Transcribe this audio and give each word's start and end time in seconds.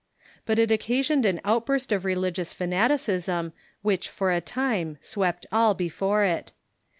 But 0.47 0.57
it 0.57 0.71
occasioned 0.71 1.25
an 1.27 1.39
outburst 1.45 1.91
of 1.91 2.05
religious 2.05 2.55
fanaticism 2.55 3.53
AvhicU 3.85 4.07
for 4.07 4.31
a 4.31 4.41
time 4.41 4.97
swept 4.99 5.45
all 5.51 5.75
before 5.75 6.23
it. 6.23 6.51